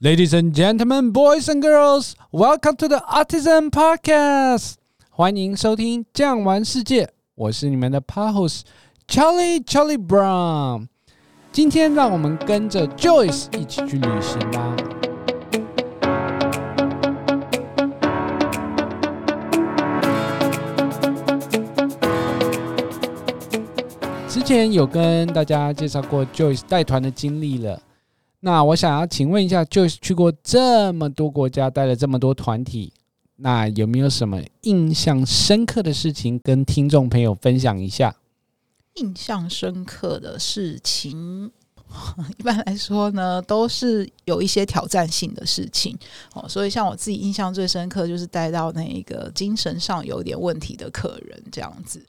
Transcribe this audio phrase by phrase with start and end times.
[0.00, 4.74] Ladies and gentlemen, boys and girls, welcome to the Artisan Podcast。
[5.10, 8.60] 欢迎收听《酱玩世界》，我是你们的 Pod host
[9.08, 10.86] Charlie Charlie Brown。
[11.50, 14.76] 今天让我们跟着 Joyce 一起去旅行吧。
[24.28, 27.87] 之前有跟大家介绍过 Joyce 带团的经历了。
[28.40, 32.92] 那我想要请问一下，Joyce 去过这么多国家，带了这么多团体，
[33.36, 38.14] 那有没有什么印象深刻的事情跟听众朋友分享一下？
[38.94, 41.50] 印象深刻的事情，
[42.38, 45.96] 一般来说呢，都是有一些挑战性的事情
[46.34, 46.48] 哦。
[46.48, 52.04] 所以，像我自己印象最深刻，就是带到那个精神上有点问题的客人，这样子，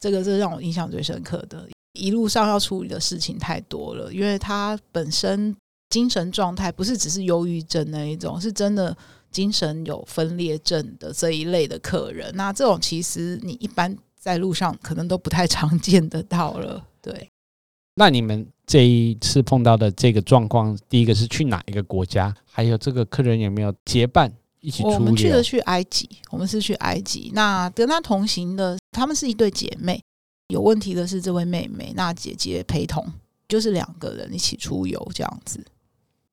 [0.00, 1.68] 这个是让我印象最深刻的。
[1.94, 5.54] 一路上要处理的事情太多了，因为他本身
[5.92, 8.96] 精神状态不是只是忧郁症那一种，是真的
[9.30, 12.32] 精神有分裂症的这一类的客人。
[12.34, 16.82] 那这种其实你一般在路上可能都不太常见得到了。
[17.02, 17.28] 对，
[17.96, 22.34] 那你们这一次碰到的这个状况，第一个是去哪一个国家？
[22.50, 24.82] 还有这个客人有没有结伴一起？
[24.82, 27.30] 我们去的去埃及，我们是去埃及。
[27.34, 30.00] 那跟他同行的，他们是一对姐妹。
[30.48, 33.06] 有问题的是这位妹妹，那姐姐陪同，
[33.46, 35.62] 就是两个人一起出游这样子。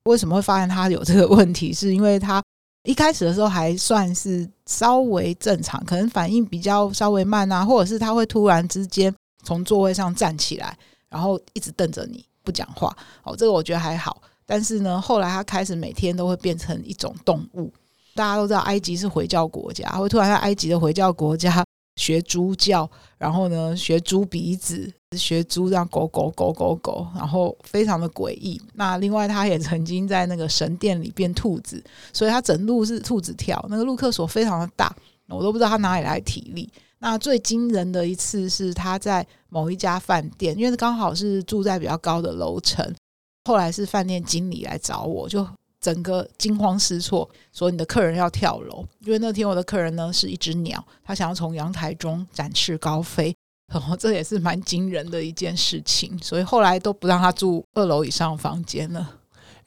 [0.05, 1.73] 为什么会发现他有这个问题？
[1.73, 2.41] 是因为他
[2.83, 10.77] 一开始的时候还算是稍微正常，可能反应比较稍微慢啊，或者是他会突然之间从座位上站起来，
[11.09, 12.95] 然后一直瞪着你不讲话。
[13.23, 14.21] 哦，这个我觉得还好。
[14.45, 17.71] 但是呢，后来他开始每天都会变成一种动物。
[18.15, 21.63] 大家都知道埃及是回教国家，会突然在埃及的回教国家。
[21.99, 28.59] 学猪叫，然后呢，学猪鼻子，学猪这样狗狗狗狗狗，然后非常的诡异。
[28.75, 31.83] 那另外，他也曾经在那个神殿里变兔子，
[32.13, 33.63] 所以他整路是兔子跳。
[33.69, 34.95] 那个陆客所非常的大，
[35.27, 36.69] 我都不知道他哪里来体力。
[36.99, 42.95] 那最惊人的一次是他在某一家饭店，因为刚好是住在比较高的楼层，
[43.43, 45.45] 后来是饭店经理来找我，就。
[45.81, 53.35] 整个惊慌失措，说你的客人要跳楼，因为那天我的客人呢是一只鸟，他想要从阳台中展翅高飞，
[53.71, 59.19] 然后这也是蛮惊人的一件事情，所以后来都不让他住二楼以上房间了。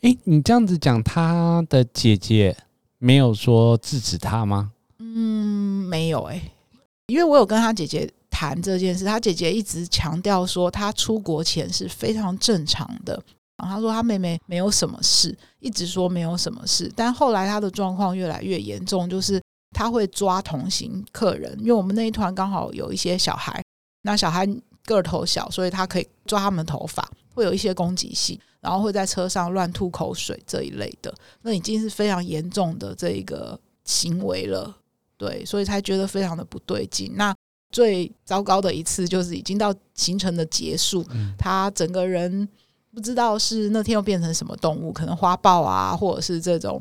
[0.02, 2.56] 诶，你这样子讲，他的姐姐
[2.98, 4.72] 没有说制止他吗？
[4.98, 6.42] 嗯，没有诶，
[7.06, 13.22] 因为我有跟他姐姐谈这件事，他姐姐一直强调说他出国前是非常正常的。
[13.66, 19.40] 他说他妹妹没有什么事，一直说没有什么事，但后来他的状况越来越严重，就是
[19.70, 23.62] 他会抓同行客人，因为我们那一团刚好有一些小孩，
[24.02, 24.46] 那小孩
[24.84, 34.76] 个头小，所以他可以抓他们头发，会有一些攻击性，然后会在车上乱吐口水这一类的，那已经是非常严重的这一个行为了，
[35.16, 37.12] 对，所以才觉得非常的不对劲。
[37.14, 37.34] 那
[37.70, 41.06] 最糟糕的一次就是已经到行程的结束，
[41.38, 42.48] 他整个人。
[42.94, 46.80] 不知道是那天又变成什么动物，可能花豹啊，或者是这种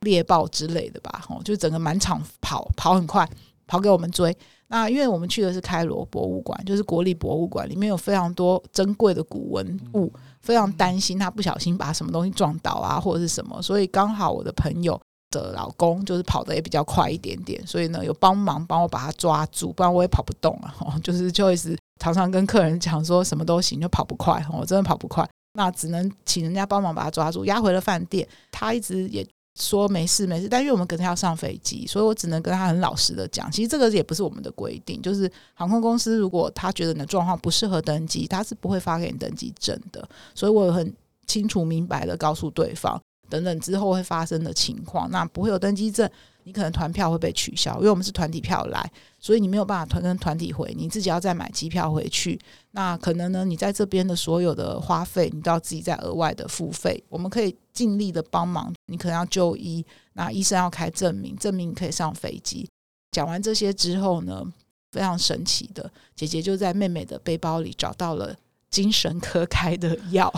[0.00, 1.22] 猎豹之类的吧。
[1.28, 3.28] 哦，就整个满场跑，跑很快，
[3.66, 4.34] 跑给我们追。
[4.68, 10.10] 那因为我们去的是开罗博物馆，就是国立博物馆，里面有非常多珍贵的古文物，
[10.40, 13.60] 非常担心他不小心把什么东西撞倒啊，或者是什么。
[13.60, 14.98] 所以刚好我的朋友
[15.30, 20.72] 的老公就是跑得也比较快一点点，所以呢有帮忙帮我把他抓住，不然我也跑不动啊。
[20.78, 24.40] 哦，就是就会是常常跟客人讲说什么都行，就跑不快。
[24.52, 25.28] 我真的跑不快。
[25.54, 28.26] 那只能请人家帮忙把他抓住，押回了饭店。
[28.50, 29.26] 他一直也
[29.58, 40.08] 说没事没事，但因为我们隔天要上飞机，所以我只能跟他很老实的讲，其实这个也不是我们的规定，就是航空公司如果他觉得你的状况不适合登机，他是不会发给你登机证的。
[40.34, 40.94] 所以我很
[41.26, 46.08] 清楚明白的告诉对方，等等之后会发生的情况，那不会有登机证。
[46.50, 52.36] 你可能团票会被取消，因为我们是团体票来，所以你没有办法团跟团体回，你自己要再买机票回去。
[52.72, 57.00] 那可能呢，你在这边的所有的花费，你都要自己再额外的付费。
[57.08, 62.68] 我们可以尽力的帮忙，你可能要就医，那医生要开证明，证明你可以上飞机。
[63.12, 64.44] 讲完这些之后呢，
[64.90, 68.34] 非常神奇的，姐姐就在妹妹的背包里找到了
[68.68, 70.28] 精神科开的药。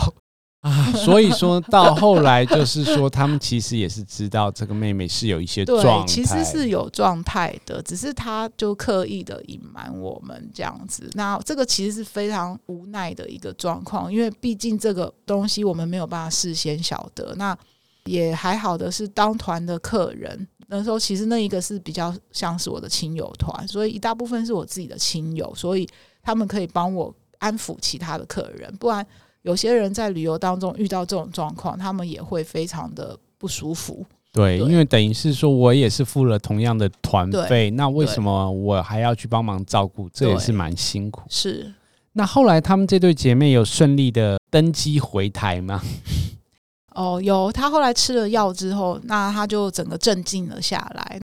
[0.63, 11.09] 啊，所以说到后来，就是说他们其实也是知道这个妹妹是有一些状态，其实是有状态的，只是他就刻意的隐瞒我们这样子。
[11.15, 17.35] 那这个其实是非常无奈的一个状况，因为毕竟这个东西我们没有办法事先晓得。
[17.35, 17.57] 那
[18.05, 25.85] 也还好的是，当团的客人那时候其实那一个是比较像是我的亲友团，所以一大部分是我自己的亲友，所以
[26.21, 29.05] 他们可以帮我安抚其他的客人，不然。
[29.43, 34.05] 有些人在旅游当中遇到这种状况，他们也会非常的不舒服。
[34.31, 40.09] 对，对，因为等于是说我也是付了同样的团费，那为什么我还要去帮忙照顾？
[40.09, 41.21] 这也是蛮辛苦。
[41.29, 41.71] 是。
[42.13, 45.81] 那后来他们这对姐妹有顺利的登机回台吗？
[46.95, 47.51] 哦，有。
[47.51, 51.19] 她后来吃了药之后，那她就整个镇静了下来。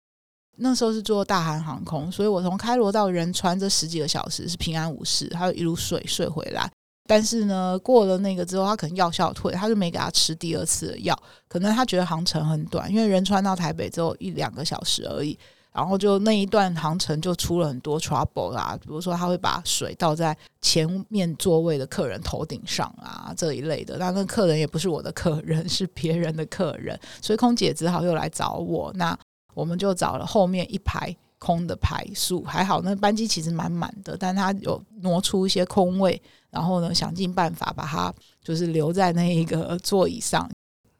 [0.57, 6.69] 那时候是坐大韩航空，所以我从开罗到仁川这十几个小时是平安无事，还有一路睡睡回来。
[7.07, 11.17] 但是呢，过了那个之后，他可能药效退，他就没给他吃第二次的药。
[11.47, 15.39] 可能他觉得航程很短，因为仁川到台北只有一两个小时而已。
[15.71, 23.95] 然后就那一段航程就出了很多 trouble 啦，比如说他会把水倒在前面座位的客人头顶上啊这一类的。
[23.97, 28.91] 那那客人也不是我的客人，是别人的客人，所以空姐只好又来找我。
[28.95, 29.17] 那
[29.53, 31.15] 我们就找了后面一排。
[31.39, 36.19] 空的排数还好，那班机其实蛮满的，但他有挪出一些空位，
[36.49, 38.13] 然后呢，想尽办法把他
[38.43, 40.49] 就是留在那一个 座椅上。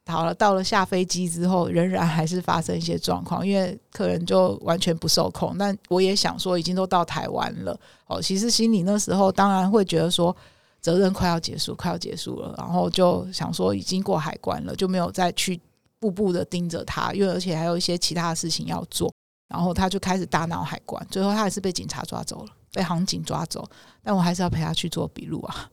[0.05, 5.53] 好了，到了下飞机之后，仍然还是发生一些状况，因为客人就完全不受控。
[5.57, 10.33] 但我也想说，已经都到台湾了，哦，其实心里那时候当然会觉得说
[10.79, 15.59] 责任快要结束，快要结束了，然后就想说已经过海关了，就没有再去
[15.99, 19.13] 步步的盯着他，因为而且还有一些其他的事情要做。
[19.47, 23.65] 然后他就开始大闹海关，最后他还是被警察抓走了，被航警抓走。
[24.03, 25.69] 但我还是要陪他去做笔录啊。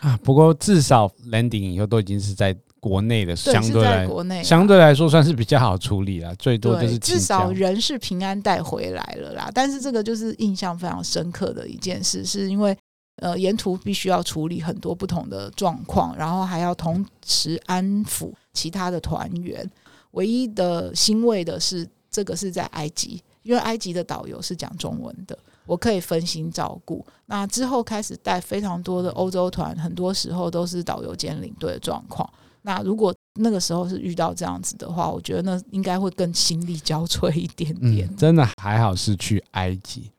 [0.00, 6.32] 啊，不过至少 landing 以后都已经是在国内的，相对来国内相对来说算是比较好处理了。
[6.36, 9.50] 最多就是至少人是平安带回来了啦。
[9.52, 12.76] 但是这个就是印象非常深刻的一件事，是因为
[13.16, 19.68] 呃沿途必须要处理很多不同的状况，然后还要同时安抚其他的团员。
[20.12, 21.86] 唯一的欣慰的是。
[22.12, 25.36] 这个是在埃及，因为埃及的导游是讲中文的，
[25.66, 27.04] 我可以分心照顾。
[27.26, 32.30] 那之后开始带非常多的欧洲团，很多时候都是导游兼领队的状况。
[32.60, 38.14] 那如果那个时候是遇到这样子的话，我觉得那应该会更心力交瘁一点点。
[38.14, 40.12] 真的还好是去埃及。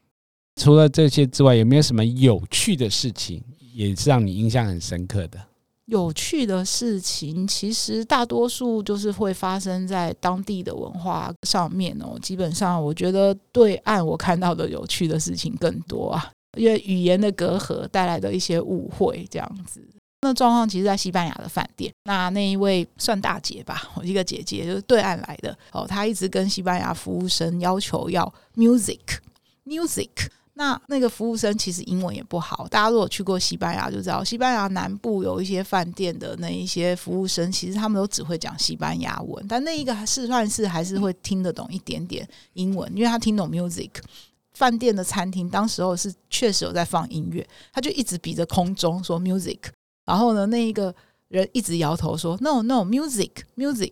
[0.59, 3.41] 除了这些之外，有没有什么有趣的事情，
[3.73, 5.39] 也是让你印象很深刻的？
[5.85, 12.17] 有趣的事情，其实大多数就是会发生在当地的文化上面哦。
[12.21, 19.85] 基本上，我觉得对岸我看到的有趣的事情更多啊，因为语言的隔阂带来的一些误会，这样子。
[20.21, 28.99] 那状况其实，在西班牙的饭店，那那一位算大姐吧，我一个姐姐就是对岸来的哦，她一直跟西班牙服务生要求要 music
[29.65, 30.07] music。
[30.55, 43.89] 那那个服务生其实英文也不好，大家如果去过西班牙就知道，西班牙南部有一些饭店的那一些服务生，其实他们都只会讲西班牙文，但那一个还是算是还是会听得懂一点点英文，因为他听懂 music。
[44.53, 49.57] 饭店的餐厅当时候是确实有在放音乐，他就一直比着空中说 music，
[50.05, 50.93] 然后呢，那一个
[51.29, 53.91] 人一直摇头说 no no music music。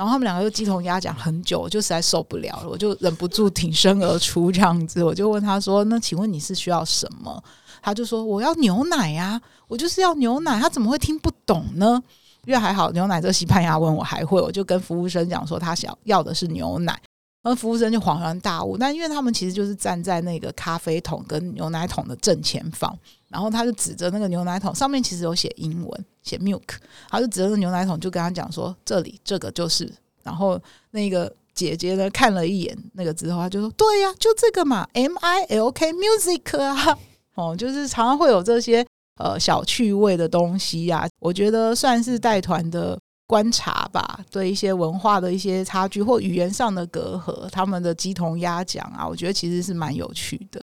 [0.00, 7.44] 然后他们两个又鸡同鸭讲很久，我就实在受不了了，我就忍不住挺身而出这样子，我就问他说：“那请问你是需要什么？”
[7.82, 9.38] 他就说：“我要牛奶呀，
[9.68, 12.02] 我就是要牛奶。”他怎么会听不懂呢？
[12.46, 16.98] 因为还好牛奶这西班牙文我还会，我就跟服务生讲说他想要的是牛奶，
[17.42, 18.78] 那服务生就恍然大悟。
[18.78, 22.98] 但因为他们其实就是站在那个咖啡桶跟牛奶桶的正前方，
[23.30, 26.04] 然后他就指着那个牛奶桶上面其实有写英文。
[26.22, 26.74] 写 milk，
[27.08, 29.90] 他就指着那个牛奶桶，就跟他讲说：“这里这个就是。”
[30.22, 30.60] 然后
[30.90, 36.98] 那个姐姐呢看了一眼那个之后，他就说：“对呀、就这个嘛，M I L K music 啊。
[37.36, 41.08] ”哦，就是常常会有这些呃小趣味的东西呀、啊。
[41.20, 50.60] 我觉得算是带团的观察吧，对一些文化的一些差距或语言上的隔阂，他们的鸡同鸭讲啊，我觉得其实是蛮有趣的。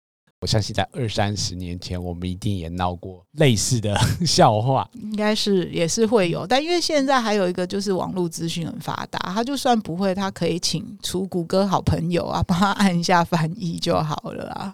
[0.41, 3.95] 我相信在二三十年前，我们一定也闹过类似的
[4.25, 6.47] 笑话，应该是也是会有。
[6.47, 14.73] 但因为现在还有一个就是网络资讯很发达，他就算不会，他可以请出谷歌好朋友啊，帮他按一下翻译就好了啊。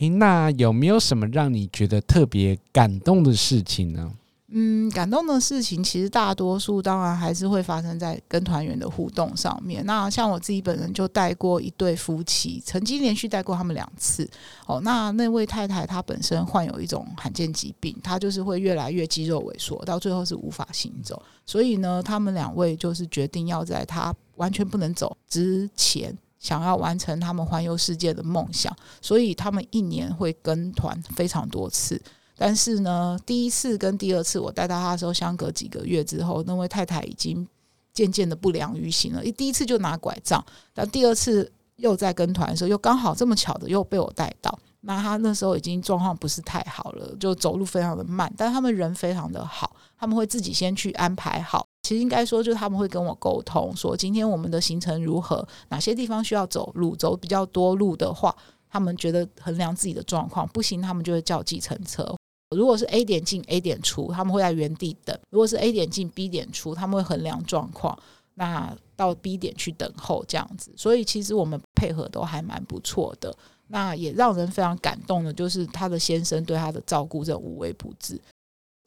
[0.00, 4.12] 诶，那有没有什么让你觉得特别感动的事情呢？
[4.50, 9.84] 嗯，感动的事情其实大多数当然还是会发生在跟团员的互动上面。
[9.84, 14.26] 那像我自己本人就带过一对夫妻，曾经连续带过他们两次。
[14.64, 21.22] 哦，那那位太太她本身患有一种罕见疾病，她就是会越来越肌肉萎缩，到最后是无法行走。
[21.44, 28.74] 所以呢，他们两位就是决定要在她完全不能走之前，想要完成他们环游世界的梦想。
[29.02, 32.00] 所以他们一年会跟团非常多次。
[32.38, 37.46] 但是呢，第一次跟第二次我带到他的时候，相隔几个月之后，那位太太已经
[37.92, 39.24] 渐渐的不良于行了。
[39.24, 40.42] 一第一次就拿拐杖，
[40.72, 44.56] 但第二次又在跟团的时候，又刚好这么巧的又被我带到。
[44.82, 48.32] 那他那时候已经状况不是太好了，就走路非常的慢。
[48.36, 58.34] 但他们人非常的好，他们会自己先去安排好其实应该说，就他们会跟我沟通，说今天我们的行程如何，哪些地方需要走路，走比较多路的话，
[58.70, 62.14] 他们觉得衡量自己的状况不行，他们就会叫计程车。
[62.56, 67.98] 如果是 A 点进 A 点出，他们会在原地等；如果是 A 点进 B 点出，他们会衡量状况，
[68.34, 70.72] 那到 B 点去等候这样子。
[70.76, 73.34] 所以其实我们配合都还蛮不错的。
[73.70, 78.18] 那也让人非常感动的，就是他的先生对他的照顾这无微不至。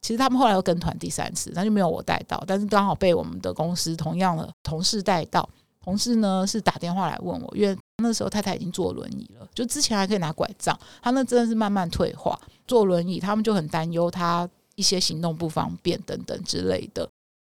[0.00, 5.48] 其实他们后来又跟团第三次，那就没有我带到，但是刚好被我们的公司同样的同事带到。
[5.80, 17.08] 同事呢是打电话来问我，因为那时候太太已经坐轮椅了，就之前还可以拿拐杖，他那真的是慢慢退化，坐轮椅，他们就很担忧他一些行动不方便等等之类的。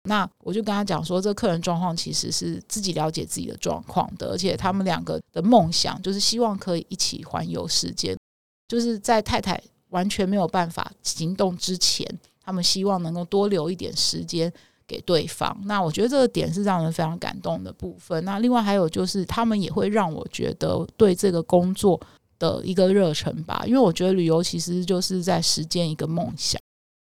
[0.06, 8.16] 那我就跟他讲说，这客人状况其实是自己了解自己的状况的，而且他们两个的梦想就是希望可以一起环游世界，
[8.68, 9.58] 就是在太太
[9.88, 12.06] 完全没有办法行动之前，
[12.44, 14.52] 他们希望能够多留一点时间。
[14.86, 18.24] 给对方，那我觉得这个点是让人非常感动的部分。
[18.24, 22.00] 那另外还有就是，他们也会让我觉得对这个工作
[22.38, 23.64] 的一个热忱吧。
[23.66, 26.60] 因为我觉得旅游其实就是在实践一个梦想。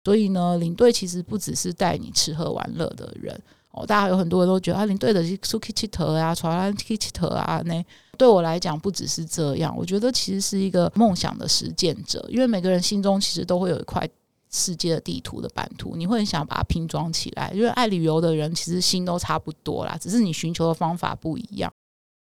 [0.03, 3.35] 所以呢，领队其实不只是带你吃喝玩乐的人
[3.71, 3.83] 哦。
[3.83, 7.59] 大家有很多人都觉得啊，领队的是苏 K 七特啊，传兰 K 七特啊。
[7.65, 7.83] 那
[8.15, 9.75] 对我来讲，不只是这样。
[9.75, 14.07] 我觉得其实是一个梦想的实践者，因为每个人心中其实都会有一块。
[14.55, 17.51] 世界的地图的版图，你会很想把它拼装起来。
[17.53, 21.71] 因为爱旅游的人其实心都差不多啦，只是你寻求的方法不一样。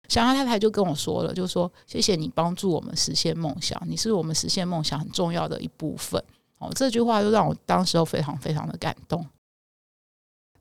[0.08, 6.24] 像他太太就跟我说了，就说谢谢你帮助我们实现梦想，你是我们实现梦想很重要的一部分。
[6.60, 9.26] 哦，这句话就让我当时候非常非常的感动。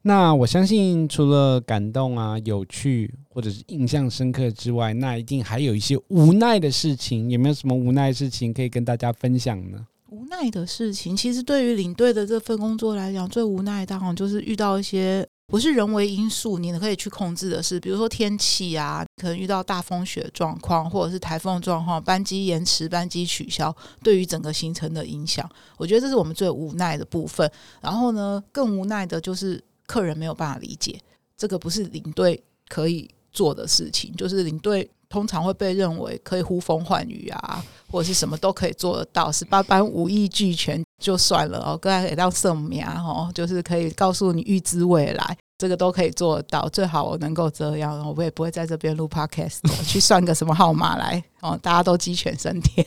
[0.03, 7.29] 那我相信，除了感动啊、有趣或者是印象深刻之外，那一定还有一些无奈的事情。
[7.31, 9.87] 有没有什么无奈的事情可以跟大家分享呢？
[10.11, 27.51] 无奈的事情，其实对于领队的这份工作来讲，最无奈当然就是遇到一些不是人为因素，你可以去控制的事，比如说天气啊，可能遇到大风雪状况，或者是台风状况，班机延迟、班机取消，对于整个行程的影响，我觉得这是我们最无奈的部分。
[27.83, 30.99] 然后呢，更无奈的就是客人没有办法理解，
[31.37, 34.91] 这个不是领队可以做的事情，就是领队。
[35.09, 46.69] 通常会被认为可以呼风唤雨啊，或者是什么都可以做得到，十八般武艺俱全就算了哦，刚才给到圣名哦，就是可以告诉你预知未来，这个都可以做得到。
[46.69, 52.87] 最好我能够这样，我也不会在这边录 podcast， 去算个什么号码来哦，大家都鸡犬升天。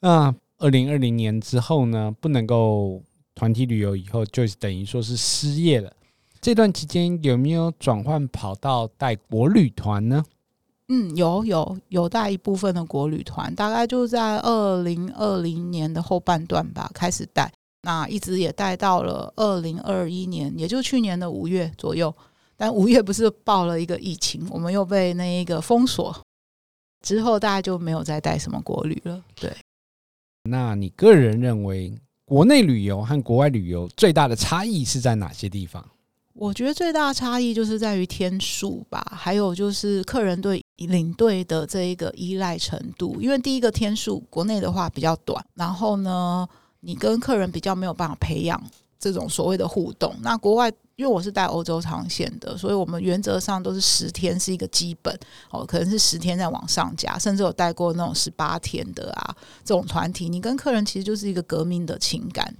[0.00, 3.02] 那二零二零年之后呢，不能够
[3.34, 5.92] 团体旅游以后，就等于说是失业了。
[6.40, 10.24] 这段期间有没有转换跑道带国旅团呢？
[10.88, 17.50] 嗯，有有有带一部分的国旅团，大概就在二零二零年的后半段吧，开始带，
[17.82, 22.14] 那一直也带到了二零二一年，也就去年的五月左右。
[22.56, 26.14] 但五月不是爆了一个疫情，我们又被那一个封锁，
[27.02, 29.20] 之后大家就没有再带什么国旅了。
[29.34, 29.52] 对，
[30.44, 31.92] 那你个人认为
[32.26, 35.84] 国内旅游和国外旅游最大的差异是在哪些地方？
[36.34, 43.20] 我觉得最大的差异就是在于天数吧，还有就是客人对领队的这一个依赖程度。
[43.20, 46.48] 因为第一个天数，国内的话比较短，然后呢，
[46.80, 48.62] 你跟客人比较没有办法培养
[48.98, 50.14] 这种所谓的互动。
[50.20, 55.18] 那国外，因为我是带欧洲长线的，所以我们原则上都是十天是一个基本
[55.50, 62.54] 哦，可能是十天再往上加，甚至有带过那种十八天的啊，这种团体，你跟客人其实就是一个革命的情感。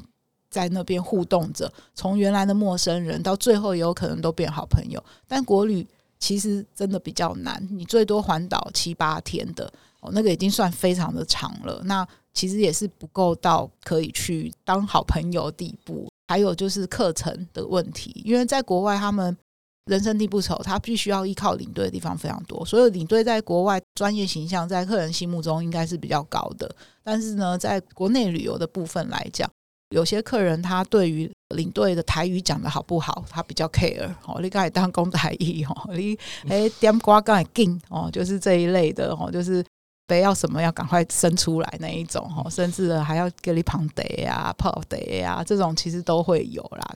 [0.50, 5.02] 在那边互动着，从原来的陌生人到最后也有可能都变好朋友。
[5.26, 5.84] 但国旅
[6.24, 11.82] 其实真的比较难，你最多环岛七八天的哦，那个已经算非常的长了。
[11.84, 16.08] 那其实也是不够到可以去当好朋友地步。
[16.26, 19.36] 还有就是课程的问题，因为在国外他们
[19.84, 22.64] 人生地不熟，他必须要依靠领队的地方非常多。
[22.64, 26.74] 所以领队在国外专业形象在客人心目中应该是比较高的。
[27.02, 29.46] 但是呢，在国内旅游的部分来讲，
[29.94, 34.40] 有些客人他对于领队的台语讲的好不好，他比较 care 哦。
[34.42, 39.64] 你刚才当公台语哦， 你哎点瓜刚才进哦，就是这一类的哦，就是
[40.08, 46.92] 非要什么要赶快生出来那一种哦，甚至还要给你旁得啊、泡得啊，这种其实都会有啦。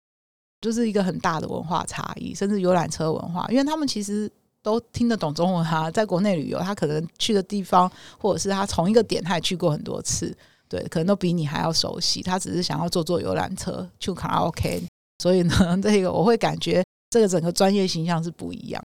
[0.62, 4.28] 就是一个很大的文化差异，甚至游览车文化，因为他们其实
[4.62, 10.34] 都听得懂中文哈，在国内旅游，他可能去的地方或者是他同一个点他也去过很多次。
[10.68, 12.22] 对，可能都比你还要熟悉。
[12.22, 14.82] 他只是想要坐坐游览车去卡拉 OK，
[15.22, 18.82] 所以呢， 这个我会感觉这个整个专业形象是不一样。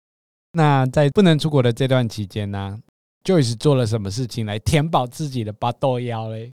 [0.54, 2.78] 那在不能出国的这段期间呢
[3.24, 6.52] ，Joyce 做了什么事情来填饱自己的八豆腰嘞？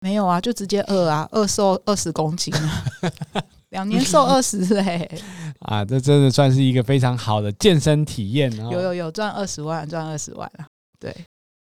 [0.00, 2.84] 没有啊，就直接饿啊，饿瘦二十公斤啊。
[3.70, 5.08] 两年瘦二十哎，
[5.60, 8.70] 啊，这真的算是一个非常好的健身体验哦。
[8.72, 10.66] 有有有赚二十万，赚二十万啊，
[10.98, 11.14] 对。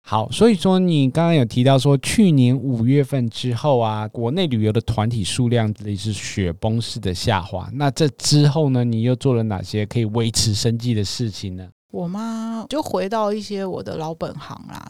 [0.09, 7.69] 好，所以说你刚刚有提到说，去年五月份之后啊，国内旅游的团体数量类似雪崩式的下滑。
[7.73, 11.69] 那这之后呢，你又做了哪些可以维持生计的事情呢？
[11.91, 14.89] 我妈，就回到一些我的老本行啦。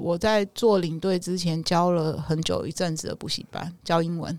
[0.00, 4.36] 我在做领队之前教了很久一阵子的补习班，教英文。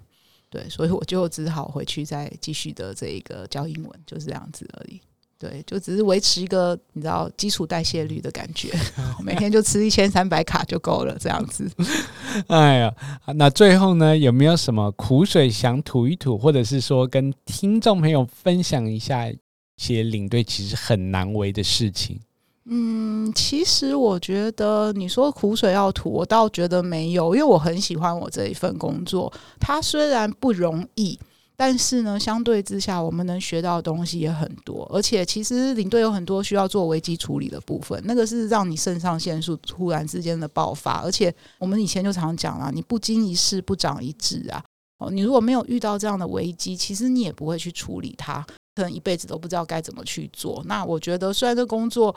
[0.50, 5.00] 对，所以我就只好回去再继续的这一个教英文，就是这样子而已。
[5.42, 8.70] 对，就只是维持一个你知道基础代谢率的感觉，
[9.26, 11.68] 每天就吃一千三百卡就够了，这样子。
[12.46, 12.94] 哎呀，
[13.34, 19.36] 那最后呢，有没有什么苦水想吐一吐，或者是说跟听众朋友分享一下一
[19.78, 22.20] 些领队其实很难为的事情？
[22.66, 31.18] 嗯，其实我觉得你说苦水要吐，我倒觉得没有，因为我很喜欢我这一份工作，它虽然不容易。
[31.62, 44.64] 但是呢，相对之下，我们能学到的东西也很多，而且其实领队有很多需要做危机处理的部分，那个是让你肾上腺素突然之间的爆发，而且我们以前就常讲了，你不经一事不长一智啊。
[44.98, 50.64] 哦，你如果没有遇到这样的危机，其实你也不会去处理它，可能一辈子都不知道该怎么去做。
[50.66, 52.16] 那我觉得，虽然这工作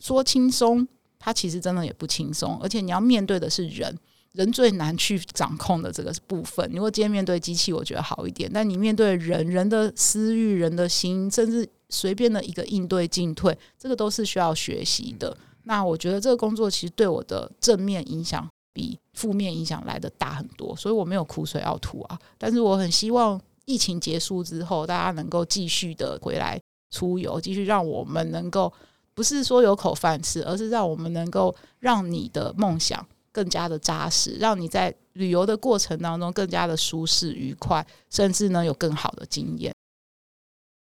[0.00, 0.86] 说轻松，
[1.18, 3.98] 它其实真的也不轻松，而且你要面对的是人。
[4.32, 8.50] 人最难去掌控的这个部分，如果今天面对机器，我觉得好一点。
[8.52, 15.36] 但你面对人，人的私欲、人的心，甚至随便的一个应对进退，这个都是需要学习的。
[15.64, 22.18] 那我觉得这个工作其实对我的正面影响比负面影响来得大很多，所以我没有苦水要吐啊。
[22.38, 26.58] 但是我很希望疫情结束之后，大家能够继续的回来
[26.90, 28.72] 出游，继续让我们能够
[29.12, 33.06] 不是说有口饭吃，而是让我们能够让你的梦想。
[33.32, 39.74] 更加的扎实，让你在旅游的过程当中更加的舒适愉快，甚至呢有更好的经验。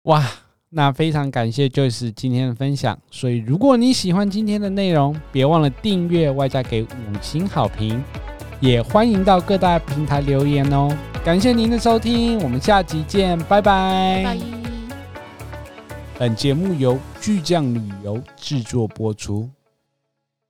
[0.04, 0.28] 哇，
[0.70, 3.00] 那非常感谢 Joyce 今天的分享。
[3.10, 6.88] 所以如果你喜欢今天的内容，别忘了订阅，外加给五
[7.22, 8.04] 星好评，
[8.60, 10.89] 也欢迎到各大平台留言哦。
[11.24, 14.24] 感谢您的收听，我们下集见，拜拜。
[14.24, 14.38] 拜拜。
[16.19, 19.50] 本节目由巨匠旅游制作播出。